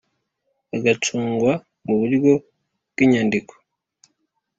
agacungwa 0.75 1.51
mu 1.85 1.93
buryo 1.99 2.33
bw 2.91 2.97
inyandiko 3.05 3.53